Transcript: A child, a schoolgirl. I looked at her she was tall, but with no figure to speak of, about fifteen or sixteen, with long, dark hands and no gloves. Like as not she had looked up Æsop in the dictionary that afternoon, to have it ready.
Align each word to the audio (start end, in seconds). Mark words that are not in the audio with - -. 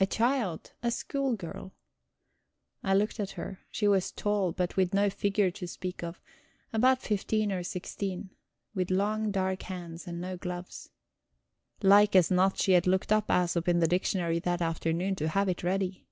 A 0.00 0.06
child, 0.06 0.72
a 0.82 0.90
schoolgirl. 0.90 1.72
I 2.82 2.94
looked 2.94 3.20
at 3.20 3.32
her 3.32 3.66
she 3.70 3.86
was 3.86 4.10
tall, 4.10 4.50
but 4.52 4.78
with 4.78 4.94
no 4.94 5.10
figure 5.10 5.50
to 5.50 5.68
speak 5.68 6.02
of, 6.02 6.22
about 6.72 7.02
fifteen 7.02 7.52
or 7.52 7.62
sixteen, 7.62 8.30
with 8.74 8.90
long, 8.90 9.30
dark 9.30 9.60
hands 9.64 10.06
and 10.06 10.22
no 10.22 10.38
gloves. 10.38 10.88
Like 11.82 12.16
as 12.16 12.30
not 12.30 12.56
she 12.56 12.72
had 12.72 12.86
looked 12.86 13.12
up 13.12 13.26
Æsop 13.26 13.68
in 13.68 13.80
the 13.80 13.86
dictionary 13.86 14.38
that 14.38 14.62
afternoon, 14.62 15.14
to 15.16 15.28
have 15.28 15.50
it 15.50 15.62
ready. 15.62 16.06